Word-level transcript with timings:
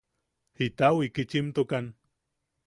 ¿Jita 0.57 0.87
wikichimtukan? 0.99 1.85